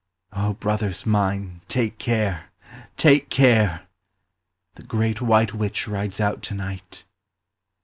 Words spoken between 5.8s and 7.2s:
rides out to night.